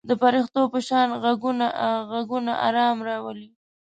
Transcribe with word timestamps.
د 0.09 0.11
پرښتو 0.23 0.61
په 0.73 0.79
شان 0.87 1.09
غږونه 2.11 2.51
آرام 2.67 2.97
راولي. 3.09 3.47